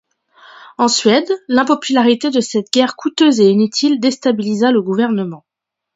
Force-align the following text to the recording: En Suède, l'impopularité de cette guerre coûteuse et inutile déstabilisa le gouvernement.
En 0.79 0.87
Suède, 0.87 1.31
l'impopularité 1.47 2.31
de 2.31 2.41
cette 2.41 2.73
guerre 2.73 2.95
coûteuse 2.95 3.39
et 3.39 3.51
inutile 3.51 3.99
déstabilisa 3.99 4.71
le 4.71 4.81
gouvernement. 4.81 5.45